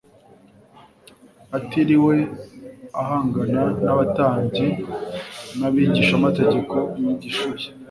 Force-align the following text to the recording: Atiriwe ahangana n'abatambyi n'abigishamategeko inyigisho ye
Atiriwe 1.57 2.15
ahangana 3.01 3.63
n'abatambyi 3.85 4.67
n'abigishamategeko 5.59 6.75
inyigisho 6.97 7.49
ye 7.59 7.67